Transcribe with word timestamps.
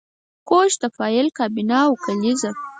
کوچ 0.49 0.71
د 0.81 0.83
فایل 0.95 1.27
کابینه 1.37 1.79
او 1.87 1.93
کلیزه 2.05 2.51